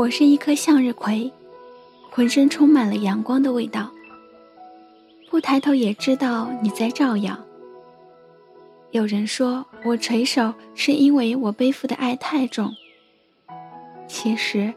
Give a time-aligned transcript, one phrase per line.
[0.00, 1.30] 我是一颗向日葵，
[2.10, 3.90] 浑身充满了阳光的味道。
[5.28, 7.36] 不抬头也知道你在照耀。
[8.92, 12.74] 有人说我垂手是因为我背负的爱太重，
[14.08, 14.72] 其实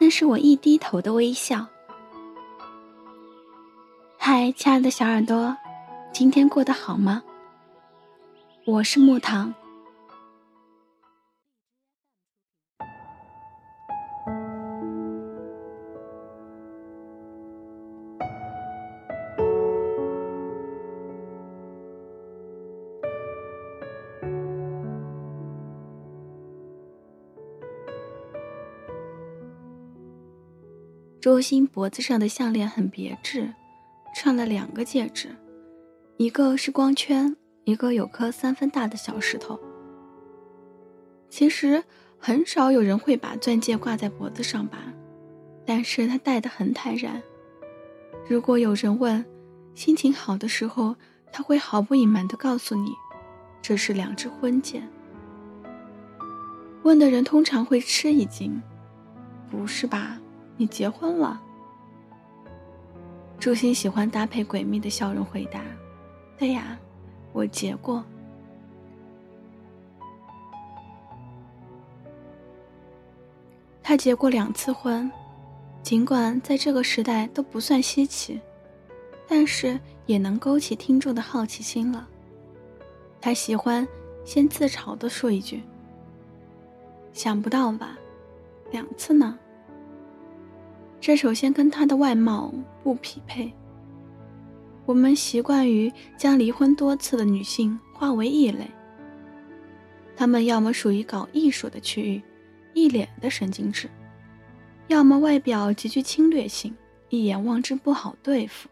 [0.00, 1.64] 那是我一低头的微笑。
[4.18, 5.56] 嗨，亲爱的小耳朵，
[6.12, 7.22] 今天过得好吗？
[8.64, 9.54] 我是木糖。
[31.26, 33.52] 周星脖子上的项链很别致，
[34.14, 35.34] 串了两个戒指，
[36.18, 39.58] 一个是光圈，一个有颗三分大的小石头。
[41.28, 41.82] 其实
[42.16, 44.78] 很少有人会把钻戒挂在脖子上吧，
[45.64, 47.20] 但是他戴得很坦然。
[48.28, 49.24] 如果有人问，
[49.74, 50.94] 心情好的时候，
[51.32, 52.92] 他会毫不隐瞒地告诉你，
[53.60, 54.80] 这是两只婚戒。
[56.84, 58.62] 问的人通常会吃一惊，
[59.50, 60.20] 不是吧？
[60.56, 61.40] 你结婚了？
[63.38, 65.60] 朱星喜欢搭配诡秘的笑容回答
[66.38, 66.78] ：“对呀，
[67.32, 68.02] 我结过。
[73.82, 75.08] 他结过两次婚，
[75.82, 78.40] 尽管在这个时代都不算稀奇，
[79.28, 82.08] 但是也能勾起听众的好奇心了。
[83.20, 83.86] 他喜欢
[84.24, 85.62] 先自嘲的说一句
[87.12, 87.96] ：‘想不到吧，
[88.72, 89.38] 两次呢。’”
[91.06, 93.54] 这首先跟他的外貌不匹配。
[94.86, 98.68] 我们习惯于将离婚多次的女性划为异类。
[100.16, 102.20] 她们要么属于搞艺术的区域，
[102.74, 103.86] 一脸的神经质；
[104.88, 106.74] 要么外表极具侵略性，
[107.08, 108.68] 一眼望之不好对付。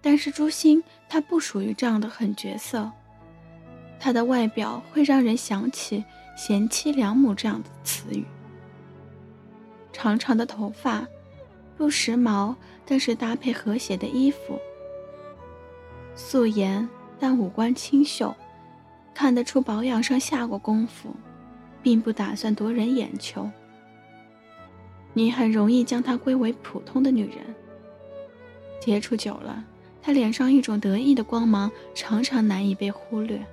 [0.00, 2.90] 但是朱星他不属于这样的狠角色，
[4.00, 6.02] 他的外表会让人想起
[6.34, 8.24] 贤妻良母这样的词语。
[9.92, 11.06] 长长的头发。
[11.76, 12.54] 不时髦，
[12.84, 14.58] 但是搭配和谐的衣服。
[16.14, 16.88] 素颜
[17.18, 18.34] 但五官清秀，
[19.14, 21.14] 看得出保养上下过功夫，
[21.82, 23.50] 并不打算夺人眼球。
[25.12, 27.38] 你很容易将她归为普通的女人。
[28.80, 29.64] 接触久了，
[30.00, 33.44] 她脸上一种得意的光芒常常难以被忽略。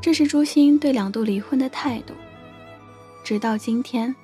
[0.00, 2.14] 这是朱星对两度离婚的态度。
[3.22, 4.14] 直到今天，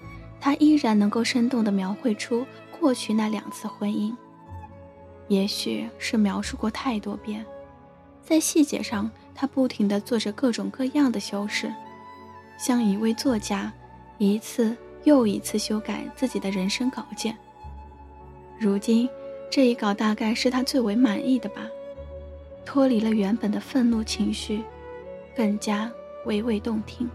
[0.41, 2.47] 他依然能够生动地描绘出
[2.78, 4.14] 过去那两次婚姻。
[5.28, 7.44] 也许是描述过太多遍，
[8.22, 11.72] 在细节上，他不停地做着各种各样的修饰，
[12.56, 13.72] 像一位作家，
[14.16, 17.36] 一次又一次修改自己的人生稿件。
[18.59, 19.09] 如今，
[19.50, 21.66] 这一稿大概是他最为满意的吧，
[22.65, 24.62] 脱离了原本的愤怒情绪，
[25.36, 25.91] 更加
[26.26, 27.09] 娓娓动听。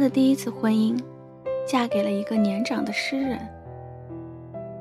[0.00, 0.98] 他的第一次婚姻，
[1.66, 3.38] 嫁给了一个年长的诗人。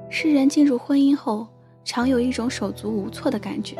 [0.09, 1.45] 诗人进入婚姻后，
[1.83, 3.75] 常有一种手足无措的感觉。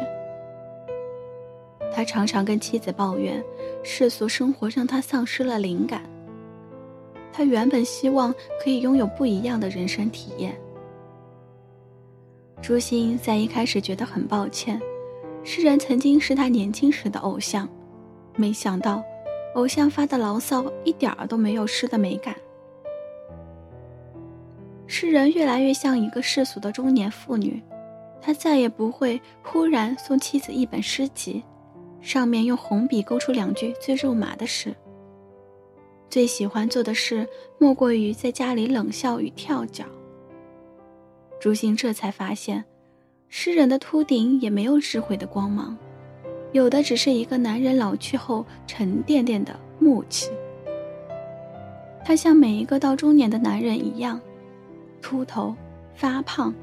[1.93, 3.41] 他常常跟妻子抱怨，
[3.83, 6.01] 世俗生活让他丧失了灵感。
[7.31, 10.59] 他原本希望可以拥有不一样的人生体验。
[12.61, 14.77] 朱星在一开始觉得很抱歉，
[15.45, 17.65] 诗人曾经是他年轻时的偶像，
[18.35, 19.01] 没想到。
[19.55, 22.35] 偶像发的牢骚一点儿都没有诗的美感。
[24.87, 27.61] 诗人越来越像一个世俗的中年妇女，
[28.21, 31.43] 他再也不会忽然送妻子一本诗集，
[32.01, 34.75] 上面用红笔勾出两句最肉麻的诗。
[36.09, 37.27] 最喜欢做的事
[37.59, 39.85] 莫过于在家里冷笑与跳脚。
[41.39, 42.65] 朱星这才发现，
[43.27, 45.77] 诗人的秃顶也没有智慧的光芒。
[46.51, 50.31] 有的只是一个男人老去后沉甸甸的木气。
[52.03, 54.19] 他像每一个到中年的男人一样，
[55.01, 55.55] 秃头、
[55.93, 56.53] 发胖、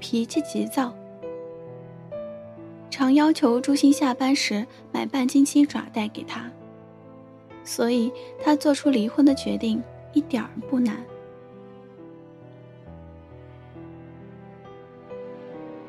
[0.00, 0.92] 脾气急躁，
[2.90, 6.50] 常要求朱星下班时买半斤鸡爪带给他。
[7.62, 8.12] 所以
[8.42, 9.82] 他做出离婚的决定
[10.12, 10.96] 一点儿不难。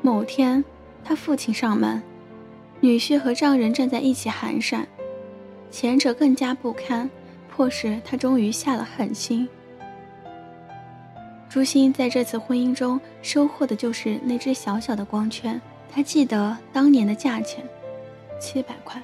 [0.00, 0.64] 某天，
[1.04, 2.00] 他父亲上门，
[2.80, 4.84] 女婿和丈人站在一起寒碜，
[5.70, 7.10] 前者更加不堪，
[7.50, 9.48] 迫使他终于下了狠心。
[11.48, 15.60] 朱心在这次婚姻中收获的就是那只小小的光圈。
[15.90, 17.64] 他记得当年的价钱，
[18.38, 19.02] 七百块。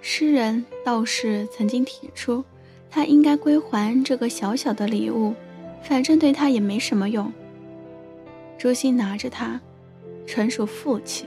[0.00, 2.42] 诗人道士曾经提出，
[2.90, 5.34] 他应该归还这个小小的礼物，
[5.82, 7.30] 反正对他也没什么用。
[8.56, 9.60] 朱心拿着它，
[10.26, 11.26] 纯属负气。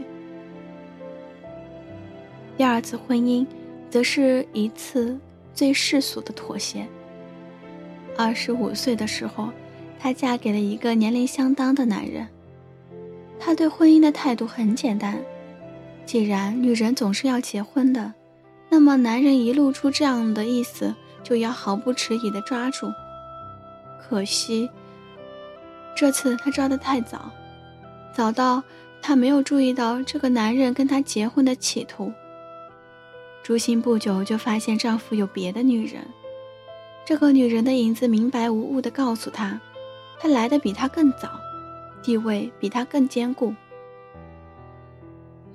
[2.58, 3.46] 第二次婚姻，
[3.90, 5.20] 则是一次
[5.54, 6.88] 最世俗的妥协。
[8.18, 9.50] 二十五岁的时候。
[10.04, 12.28] 她嫁给了一个年龄相当的男人。
[13.40, 15.24] 她对婚姻的态度很简单：
[16.08, 18.12] 既然女人总是要结婚的，
[18.68, 22.88] 那么男人一露出这样的意思，就要毫不迟疑地抓住。
[24.02, 24.68] 可惜，
[25.96, 27.30] 这次她抓得太早，
[28.12, 28.64] 早到
[29.04, 32.12] 她没有注意到这个男人跟她结婚的企图。
[33.44, 36.02] 朱心不久就发现丈夫有别的女人，
[37.04, 39.60] 这个女人的影子明白无误地告诉她。
[40.20, 41.32] 他来的比他更早，
[42.04, 43.56] 地位比他更坚固。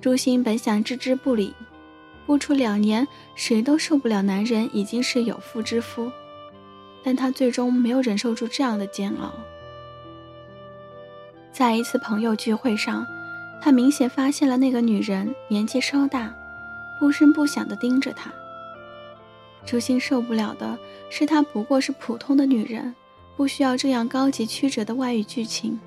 [0.01, 1.55] 朱心本想置之不理，
[2.25, 6.11] 不出两年，谁都受不了男人已经是有妇之夫，
[7.01, 9.31] 但他最终没有忍受住这样的煎熬。
[11.53, 13.07] 在一次朋友聚会上，
[13.61, 16.35] 他明显发现了那个女人年纪稍大，
[16.99, 18.31] 不声不响地盯着他。
[19.65, 20.77] 朱心受不了的
[21.09, 22.95] 是，她不过是普通的女人。
[23.35, 25.79] 不需要这样高级曲折的外遇剧情。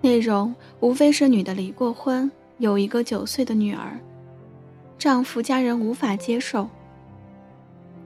[0.00, 3.98] 内容无非是女的离过婚，有一个九岁的女儿，
[4.96, 6.68] 丈夫家人无法接受。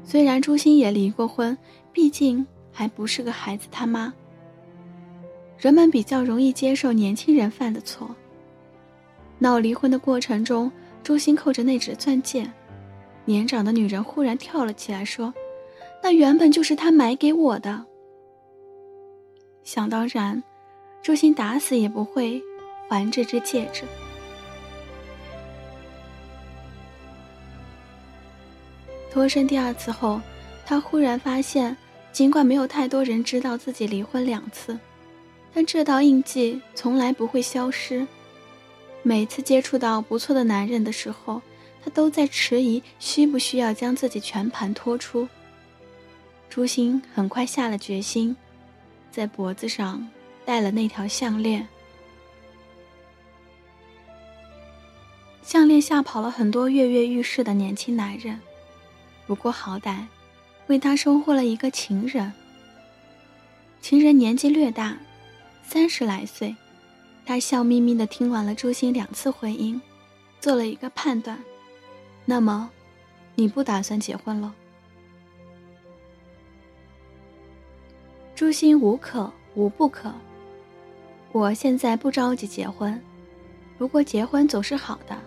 [0.02, 1.58] 虽然朱心也离过婚，
[1.93, 4.14] 毕竟还不是个孩子他妈。
[5.58, 8.17] 人们比较容易接受年轻人犯的错。
[9.38, 10.73] 闹离婚的过程中，
[11.06, 12.50] 朱心扣着那只钻戒，
[13.26, 15.32] 年长的女人忽然跳了起来说
[16.02, 17.86] ：“那原本就是他买给我的。”
[19.62, 20.42] 想当然，
[21.00, 22.42] 朱心打死也不会
[22.88, 23.84] 还这只戒指。
[29.08, 30.20] 脱身第二次后，
[30.66, 31.76] 他忽然发现，
[32.10, 34.76] 尽管没有太多人知道自己离婚两次，
[35.54, 38.04] 但这道印记从来不会消失。
[39.06, 41.40] 每次接触到不错的男人的时候，
[41.80, 45.28] 他都在迟疑需不需要将自己全盘托出。
[46.50, 48.36] 朱心很快下了决心。
[49.12, 50.04] 在脖子上
[50.44, 51.68] 戴了那条项链，
[55.40, 58.40] 项链吓跑了很多跃跃欲试的年轻男人。
[59.24, 60.04] 不过好歹，
[60.66, 62.32] 为他收获了一个情人。
[63.80, 64.98] 情人年纪略大，
[65.62, 66.56] 三十来岁。
[67.26, 69.78] 他笑眯眯的听完了朱心两次婚姻，
[70.40, 71.37] 做了一个判断：
[72.25, 72.70] 那么，
[73.34, 74.55] 你不打算结婚了？
[78.37, 80.14] 朱心无可无不可。
[81.32, 82.99] 我现在不着急结婚，
[83.76, 85.19] 不过结婚总是好的。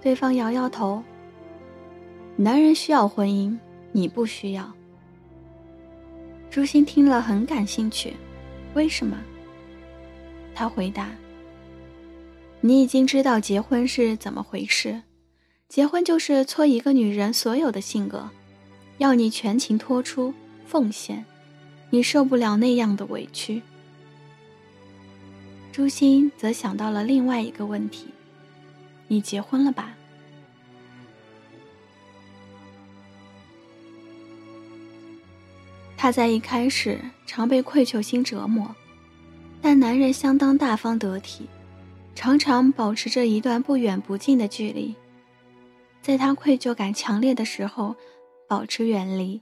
[0.00, 1.02] 对方摇摇头。
[2.36, 3.54] 男人需要婚姻，
[3.92, 4.72] 你不需要。
[6.48, 8.16] 朱心听了很感兴趣，
[8.72, 9.18] 为什么？
[10.54, 11.10] 他回答
[12.60, 15.02] ：“你已经知道结婚是怎么回事，
[15.68, 18.28] 结婚就是搓一个女人所有的性格，
[18.98, 20.34] 要你全情托出
[20.66, 21.24] 奉献。”
[21.92, 23.60] 你受不了那样的委屈。
[25.72, 28.06] 朱心则想到了另外一个问题：
[29.08, 29.96] 你结婚了吧？
[35.96, 38.72] 他在一开始常被愧疚心折磨，
[39.62, 41.46] 但男人相当大方得体，
[42.14, 44.94] 常常保持着一段不远不近的距离，
[46.00, 47.94] 在他愧疚感强烈的时候，
[48.48, 49.40] 保持远离。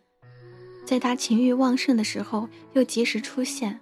[0.85, 3.79] 在他情欲旺盛的时候，又及时出现。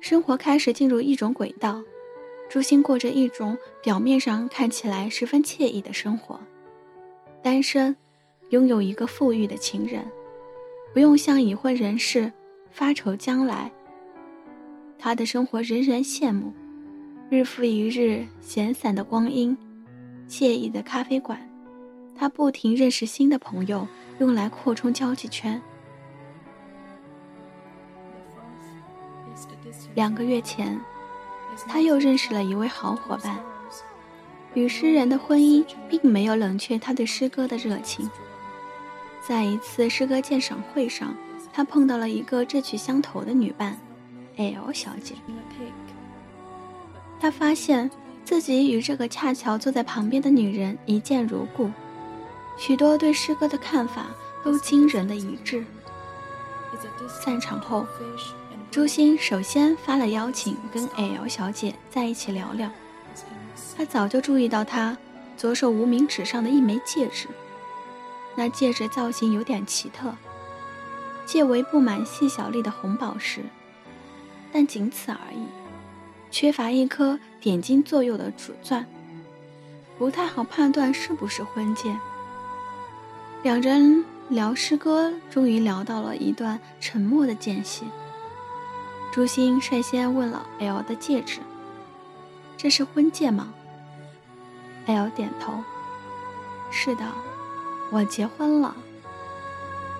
[0.00, 1.82] 生活开始进入一种轨道，
[2.48, 6.38] 朱心过着一种表面上看起来十分惬意的生活。
[7.42, 7.96] 单身，
[8.50, 10.04] 拥有一个富裕的情人，
[10.92, 12.32] 不用向已婚人士
[12.70, 13.72] 发愁将来。
[15.04, 16.52] 他的生活人人羡慕，
[17.28, 19.58] 日复一日闲散的光阴，
[20.28, 21.40] 惬意的咖啡馆，
[22.14, 23.84] 他不停认识新的朋友。
[24.20, 25.60] 用来扩充交际圈。
[29.96, 30.78] 两个月前，
[31.66, 33.40] 他又认识了一位好伙伴。
[34.54, 38.08] 与诗人的婚姻并没有冷却他对诗歌的热情。
[39.20, 41.16] 在一次诗歌鉴赏会上，
[41.52, 43.76] 他碰到了一个志趣相投的女伴
[44.36, 45.14] ，L 小姐。
[47.20, 47.90] 他发现
[48.24, 51.70] 自己与这个恰巧坐在旁边的女人一见如故，
[52.56, 54.06] 许多对诗歌的看法
[54.42, 55.64] 都惊人的一致。
[57.08, 57.86] 散场后，
[58.70, 62.70] 朱星首先发了邀请，跟 L 小姐在一起聊聊。
[63.76, 64.96] 他早就注意到她
[65.36, 67.28] 左手无名指上的一枚戒指，
[68.34, 70.14] 那戒指造型有点奇特，
[71.26, 73.44] 戒围布满细小粒的红宝石，
[74.52, 75.46] 但仅此而已，
[76.30, 78.86] 缺乏一颗点睛作用的主钻，
[79.98, 81.96] 不太好判断是不是婚戒。
[83.42, 87.86] 两人聊诗歌，终于聊到了一段沉默的间隙。
[89.10, 91.40] 朱星率先问了 L 的戒指
[92.56, 93.52] ：“这是婚戒吗？”
[94.86, 95.52] L 点头，
[96.70, 97.04] 是的，
[97.90, 98.74] 我结婚了，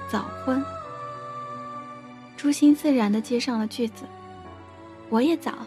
[0.08, 0.64] 早婚。
[2.36, 4.04] 朱星自然的接上了句子，
[5.12, 5.66] 我也早，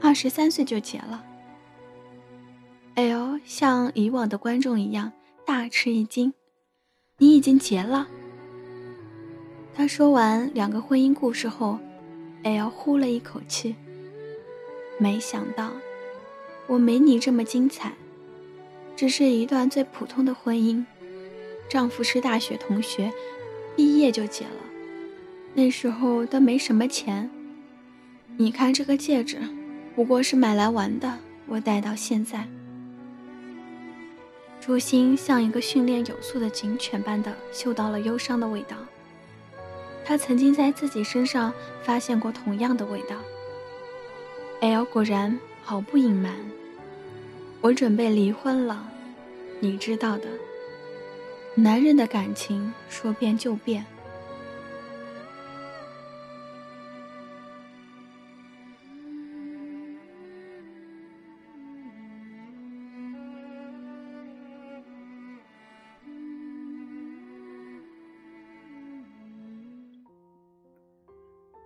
[0.00, 1.24] 二十三岁就结了。
[2.94, 5.12] L 像以往的观众一样
[5.44, 6.32] 大吃一惊，
[7.18, 8.06] 你已经结了？
[9.74, 11.80] 他说完两个婚姻故事后
[12.44, 13.74] ，L 呼了一口气，
[15.00, 15.72] 没想到，
[16.68, 17.92] 我没你这么精彩。
[18.94, 20.86] 只是一段最普通的婚姻，
[21.68, 23.12] 丈夫是大学同学，
[23.74, 24.62] 毕业就结了，
[25.54, 27.28] 那时候都没什么钱。
[28.38, 29.38] 你看这个戒指，
[29.94, 32.46] 不过是买来玩的，我戴到现在。
[34.60, 38.76] 朱星像一个训练有素的警犬般的嗅到了忧伤的味道，
[40.04, 41.50] 他曾经在自己身上
[41.82, 43.16] 发现过同样的味道。
[44.60, 46.34] L 果然毫不隐瞒。
[47.62, 48.86] 我准备离婚了，
[49.60, 50.28] 你知道的。
[51.54, 53.86] 男人的感情说变就变。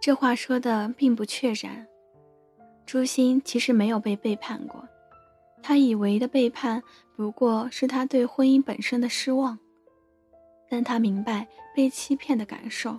[0.01, 1.87] 这话说的并不确然，
[2.87, 4.89] 朱星其实没有被背叛过。
[5.63, 6.83] 他以为的背叛，
[7.15, 9.59] 不过是他对婚姻本身的失望。
[10.71, 12.99] 但他明白被欺骗的感受，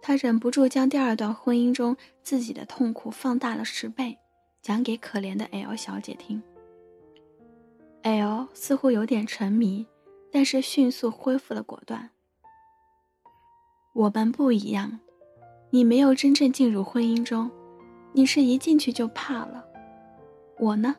[0.00, 4.16] 他忍不住将第二段婚姻中自己的痛苦放大了十倍，
[4.62, 6.40] 讲给可怜的 L 小姐听。
[8.02, 9.84] L 似乎有点沉迷，
[10.30, 12.10] 但是迅速恢复了果断。
[13.94, 15.00] 我们不一样，
[15.70, 17.50] 你没有真正进入婚姻中，
[18.12, 19.64] 你是一进去就怕了。
[20.58, 20.94] 我呢？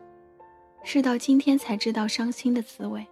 [0.83, 3.05] 是到今天才知道伤心的滋味。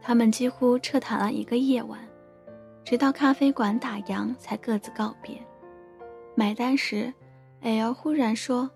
[0.00, 2.00] 他们几乎彻谈了一个夜晚，
[2.84, 5.40] 直到咖啡馆打烊才各自告别。
[6.34, 7.12] 买单时
[7.60, 8.70] ，L 忽然说：“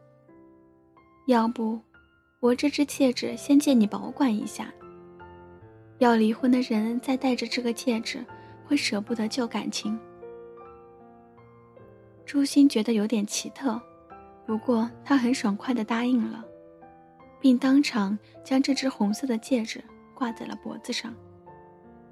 [1.26, 1.80] 要不，
[2.40, 4.73] 我这只戒指先借你保管一下。
[5.98, 8.24] 要离婚的人再戴着这个戒指，
[8.66, 9.98] 会舍不得旧感情。”
[12.26, 13.80] 朱星觉得有点奇特，
[14.44, 16.44] 不过他很爽快地答应了，
[17.40, 21.14] 并当场将这只红色的戒指挂在了脖子上。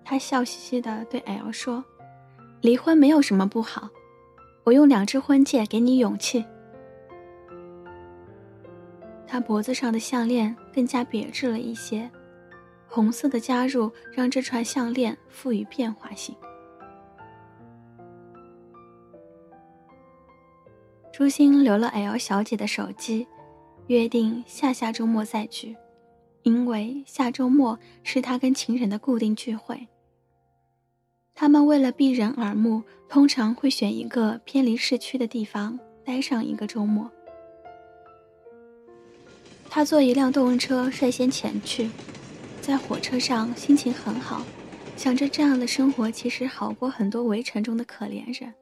[0.05, 1.85] 他笑嘻嘻地对 L 说
[2.63, 3.89] ：“离婚没有什么不好，
[4.63, 6.45] 我用两只婚戒给你勇气。”
[9.27, 12.09] 他脖子上的项链更加别致了一些，
[12.95, 16.33] 红色的加入让这串项链赋予变化性。
[21.13, 23.27] 朱星留了 L 小姐的手机，
[23.89, 25.75] 约定下下周末再聚，
[26.45, 29.89] 因为下周末是他跟情人的固定聚会。
[31.35, 37.11] 他们为了避人耳目，通常会选一个偏离市区的地方待上一个周末。
[39.69, 41.91] 他坐一辆动车率先前去，
[42.67, 44.43] 在火车上心情很好，
[44.97, 48.55] 想着这样的生活其实好过很多围城中的可怜人。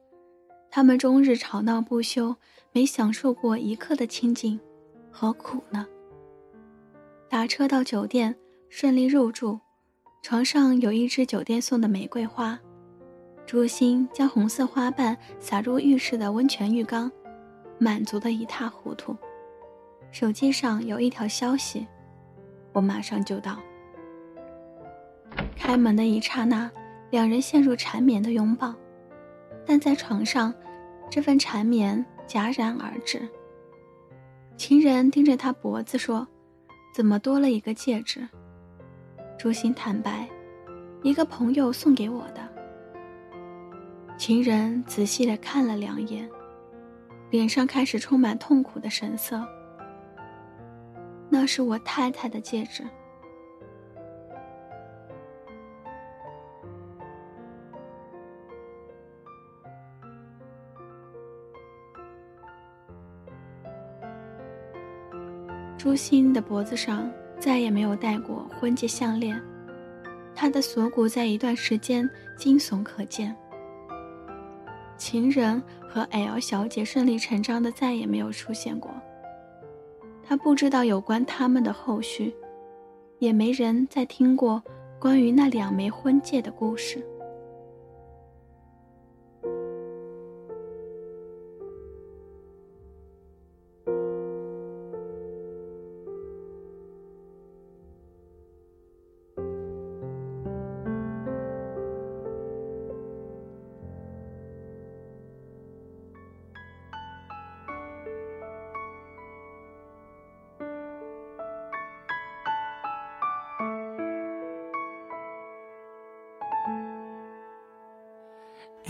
[0.69, 2.35] 他们终日吵闹不休，
[2.73, 4.59] 没享受过一刻的清静，
[5.09, 5.87] 何苦呢？
[7.29, 8.35] 打车到酒店，
[8.67, 9.57] 顺利入住，
[10.21, 12.59] 床上有一支酒店送的玫瑰花。
[13.45, 17.09] 朱星将红色花瓣撒入浴室的温泉浴缸，
[17.77, 19.15] 满足的一塌糊涂。
[20.11, 21.87] 手机上有一条消息，
[22.73, 23.57] 我马上就到。
[25.55, 26.69] 开门的一刹那，
[27.09, 28.73] 两人陷入缠绵的拥抱。
[29.65, 30.53] 但在床上
[31.09, 33.27] 这份缠绵戛然而止。
[34.57, 36.27] 情人盯着他脖子说
[36.93, 38.27] ：“怎么多了一个戒指？”
[39.39, 40.27] 朱心坦白
[41.01, 42.41] ：“一个朋友送给我的。”
[44.17, 46.29] 情人仔细的看了两眼，
[47.29, 49.43] 脸上开始充满痛苦的神色。
[51.29, 52.83] 那是我太太的戒指。
[65.83, 69.37] 朱心的脖子上再也没有戴过婚戒项链，
[70.33, 73.35] 她的锁骨在一段时间惊悚可见。
[74.97, 78.91] 情人和 L 小姐顺理成章的再也没有出现过。
[80.25, 82.33] 他不知道有关他们的后续，
[83.19, 84.63] 也没人再听过
[84.97, 87.05] 关于那两枚婚戒的故事。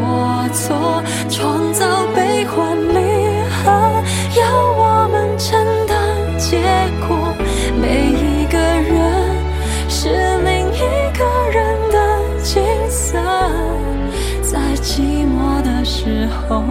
[0.00, 2.98] 过错，创造悲欢离
[3.50, 3.70] 合，
[4.38, 4.40] 要
[4.76, 5.96] 我们承担
[6.38, 6.60] 结
[7.06, 7.34] 果。
[7.80, 8.96] 每一个人
[9.88, 10.08] 是
[10.44, 10.80] 另一
[11.16, 11.56] 个人
[11.90, 11.96] 的
[12.42, 13.18] 景色，
[14.42, 16.62] 在寂寞的时候，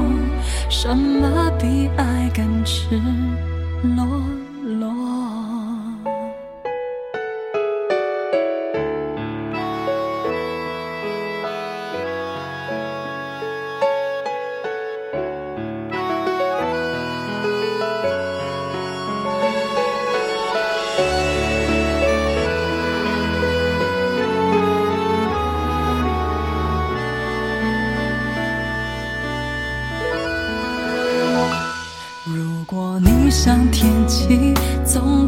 [0.70, 3.00] 什么比爱更赤
[3.96, 4.15] 裸？
[34.16, 35.28] 像天气，总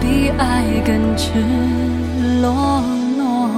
[0.00, 1.32] 比爱更赤
[2.40, 2.82] 裸
[3.18, 3.48] 裸，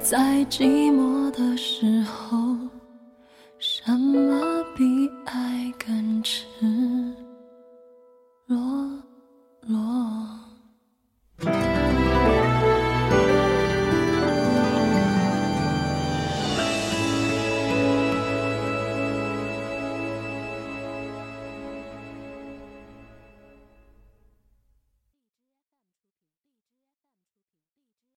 [0.00, 2.41] 在寂寞的时候。